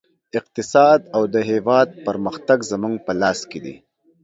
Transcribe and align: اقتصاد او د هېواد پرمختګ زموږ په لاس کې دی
اقتصاد 0.39 0.99
او 1.15 1.23
د 1.33 1.35
هېواد 1.49 1.87
پرمختګ 2.07 2.59
زموږ 2.71 2.95
په 3.05 3.11
لاس 3.21 3.39
کې 3.49 3.59
دی 3.65 3.75